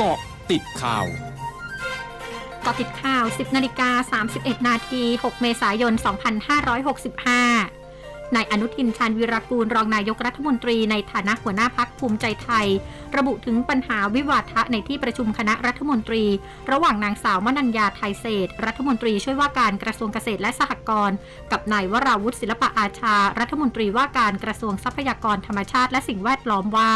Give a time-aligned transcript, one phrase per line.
[0.00, 0.18] เกาะ
[0.50, 1.06] ติดข่าว
[2.62, 12.66] เกาะติดข่าว 10 นาฬิกา 31 นาที 6 เมษายน 2565 นายอนุทินชาญวิรากูลรองนายกรัฐมนตรีในฐานะหัวหน้าพักภูมิใจไทย
[13.16, 16.24] ระบุถึงปัญหาวิวาทะในที่ประชุมคณะรัฐมนตรี
[16.70, 21.16] ระหว่างนางสาวมนัญญาไทยเศษ รัฐมนตรีช่วยว่าการกระทรวงเกษตรและสหกรณ์
[21.52, 26.92] กับนายวราวุฒิศิลปะอาชา รัฐมนตรีว่าการกระทรวงทรัพยากรธรรมชาติและสิ่งแวดล้อมว่า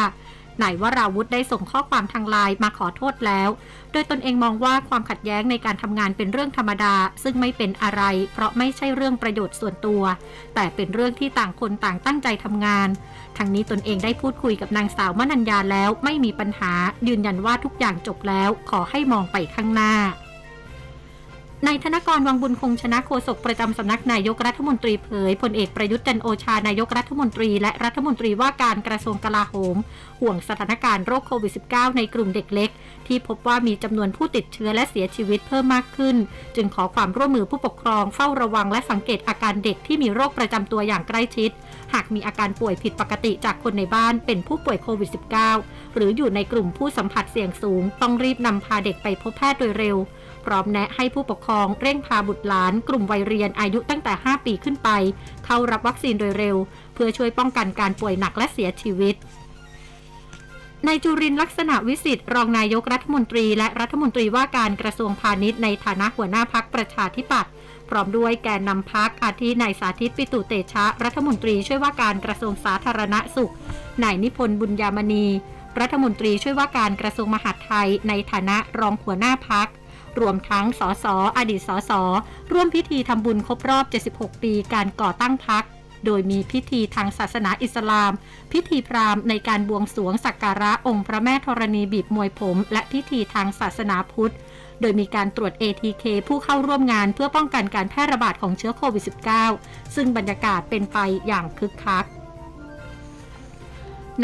[0.62, 3.48] นายวราวุธได้ส่งข้อความทางไลน์มาขอโทษแล้ว
[3.92, 8.02] โดยตนเองมองว่าความขัดแย้งในการทำงานเป็นเรื่องธรรมดา ซึ่งไม่เป็นอะไร
[8.32, 10.02] เพราะไม่ใช่เรื่องประโยชน์ส่วนตัว
[10.54, 12.88] แต่เป็นเรื่องที่ต่างคนต่างตั้งใจทำงาน
[13.38, 16.72] ทั้งนี้ตนเองได้พูดคุยกับนางสาวมนัญญาแล้วไม่มีปัญหา
[17.08, 19.94] ยืนยันว่าทุกอย่างจบแล้ว ขอให้มองไปข้างหน้า
[21.66, 29.76] นายธนกรวังบุญคงชนะโฆษกประจำสำนักนายกรัฐมนตรีเผยพลเอกประยุทธ์จันโอชานายกรัฐมนตรี และรัฐมนตรีว่าการกระทรวงกลาโหม
[30.20, 32.70] ห่วงสถานการณ์โรคโควิด -19 ในกลุ่มเด็กเล็ก
[33.06, 36.16] ที่พบว่ามีจำนวนผู้ติดเชื้อและเสียชีวิตเพิ่มมากขึ้น
[36.56, 41.50] จึงขอความร่วมมือผู้ปกครองเฝ้าระวังและสังเกตอาการเด็กที่มีโรคประจำตัวอย่างใกล้ชิด
[41.92, 45.10] หากมีอาการป่วยผิดปกติจากคนในบ้านเป็นผู้ป่วยโควิด
[45.52, 49.96] -19 หรืออยู่ในกลุ่มผู้สัมผัสเสี่ยงสูง ต้องรีบนำพาเด็กไปพบแพทย์โดยเร็ว
[50.46, 51.49] พร้อมแนะให้ผู้ปกครอง
[51.80, 54.88] เร่งพาบุตรหลาน กลุ่มวัยเรียนอายุตั้งแต่ 5 ปีขึ้นไป
[55.44, 56.56] เข้ารับวัคซีนโดยเร็ว
[56.94, 59.14] เพื่อช่วยป้องกันการป่วยหนักและเสียชีวิต
[60.86, 67.52] นายจุรินลักษณะวิสิทธิ์รองนายกรัฐมนตรีและรัฐมนตรีว่าการกระทรวงพาณิชย์ในฐานะหัวหน้าพักประชาธิปัตย์
[67.88, 73.52] พร้อมด้วยแกนนำพักอาทินายสาธิตปิตุเตชะ รัฐมนตรีช่วยว่าการกระทรวงสาธารณสุข
[74.02, 75.26] นายนิพนธ์บุญยามณี
[75.80, 79.68] รัฐมนตรีช่วยว่าการกระทรวงมหาดไทย ในฐานะรองหัวหน้าพัก
[80.20, 81.06] รวมทั้งสส
[81.36, 81.92] อดีตสส
[82.52, 83.84] ร่วมพิธีทำบุญครบรอบ
[84.14, 85.64] 76 ปีการก่อตั้งพรรค
[86.06, 88.12] โดยมีพิธีทางศาสนาอิสลาม
[88.52, 94.34] พิธีพราหมณ์ในการบวงสรวงสักการะองค์พระแม่ธรณีบีบมวยผม และพิธีทางศาสนาพุทธ
[94.80, 99.04] โดยมีการตรวจ ATK ผู้เข้าร่วมงานเพื่อป้องกันการแพร่ระบาดของเชื้อโควิด
[99.48, 102.04] -19 ซึ่งบรรยากาศเป็นไปอย่างคึกคัก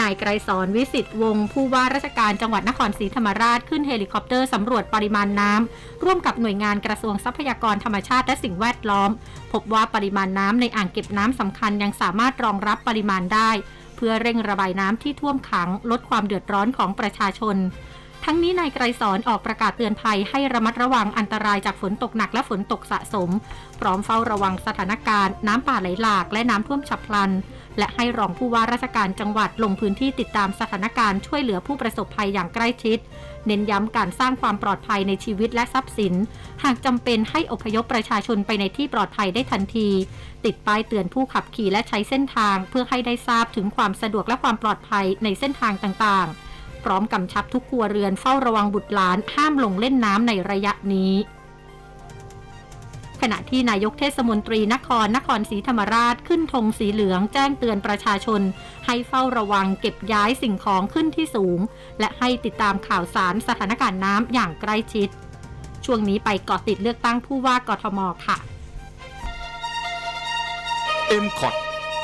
[0.01, 9.11] นายไกรศร วิศิษฎ์วงศ์ผู้ว่าราชการจังหวัดนครศรีธรรมราชขึ้นเฮลิคอปเตอร์สำรวจปริมาณน้ำร่วมกับหน่วยงานกระทรวงทรัพยากรธรรมชาติและสิ่งแวดล้อม
[9.53, 13.51] พบว่าปริมาณน้ำในอ่างเก็บน้ำสำคัญยังสามารถรองรับปริมาณได้
[13.97, 17.57] เพื่อเร่งระบายน้ำที่ท่วมขัง ลดความเดือดร้อนของประชาชน
[18.25, 23.31] ทั้งนี้นายไกรสอนออกประกาศเตือนภัยให้ระมัดระวังอันตรายจากฝนตกหนักและฝนตกสะสม
[23.81, 27.31] พร้อมเฝ้าระวังสถานการณ์น้ำป่าไหลหลากและน้ำท่วมฉับพลัน
[27.79, 32.99] และให้รองผู้ว่าราชการจังหวัดลงพื้นที่ติดตามสถานการณ์ช่วยเหลือผู้ประสบภัยอย่างใกล้ชิด
[33.47, 36.15] เน้นย้ำการสร้างความปลอดภัยในชีวิตและทรัพย์สิน
[36.65, 39.89] หากจำเป็นให้อพยพประชาชนไปในที่ปลอดภัยได้ทันที
[40.45, 51.13] ติดป้ายเตือนผู้ขับขี่และใช้เส้นทาง เพื่อให้ได้ทราบถึงความสะดวกและความปลอดภัยในเส้นทางต่างๆ พร้อมกำชับทุกครัวเรือนเฝ้าระวังบุตรหลานห้ามลงเล่นน้ำในระยะนี้
[53.33, 58.41] ณะที่นายกเทศมนตรีนครนครศรีธรรมราชขึ้นธงสีเหลืองแจ้งเตือนประชาชน
[58.87, 61.59] ให้เฝ้าระวังเก็บย้ายสิ่งของขึ้นที่สูง
[62.01, 65.09] และให้ติดตามข่าวสารสถานการณ์น้ำอย่างใกล้ชิด
[65.85, 68.39] ช่วงนี้ไปเกาะติดเลือกตั้งผู้ว่ากทมค่ะ
[71.25, 71.55] m c o t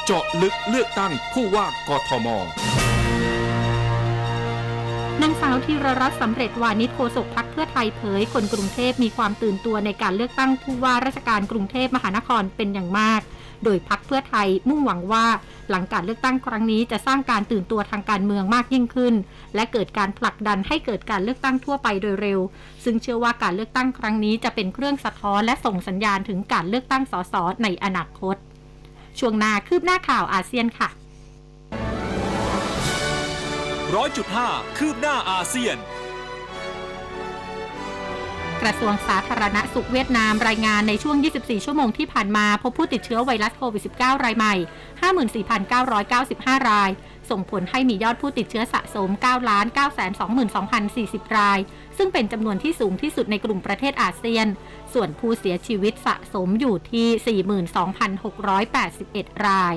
[0.05, 2.29] เจาะลึกเลือกตั้งผู้ว่ากทม
[5.21, 13.21] นางสาวธีรรัตน์สำเร็จวานิชโฆษกพักเพื่อไทยเผย คนกรุงเทพมีความตื่นตัวในการเลือกตั้งผู้ว่าราชการกรุงเทพมหานครเป็นอย่างมาก
[13.65, 15.27] โดยพักเพื่อไทยมุ่งหวังว่า
[15.71, 19.15] หลังการเลือกตั้งครั้งนี้จะสร้างการตื่นตัวทางการเมืองมากยิ่งขึ้น
[19.55, 22.41] และเกิดการผลักดันให้เกิดการเลือกตั้งทั่วไปโดยเร็ว
[22.85, 28.37] ซึ่งเชื่อว่าการเลือกตั้งครั้งนี้จะเป็นเครื่องสะท้อนและส่งสัญญาณถึงการเลือกตั้งสสในอนาคต
[29.19, 30.89] ช่วงนาคืบหน้าข่าวอาเซียนค่ะ
[33.95, 34.49] ร้อยจุดห้า
[34.79, 35.77] คืบหน้าอาเซียน
[38.63, 44.55] กระทรวงสาธารณสุขเวียดนามรายงานในช่วง 24 ชั่วโมงที่ผ่านมา พบผู้ติดเชื้อไวรัสโควิด -19 รายใหม่
[45.61, 46.91] 54,995 ราย
[47.31, 51.59] ส่งผลให้มียอดผู้ติดเชื้อสะสม 9 9 2 2 0 40 ราย
[51.97, 54.47] ซึ่งเป็นจำนวนที่สูงที่สุดในกลุ่มประเทศอาเซียน
[54.93, 57.41] ส่วนผู้เสียชีวิตสะสมอยู่ที่
[58.37, 59.77] 42,681 ราย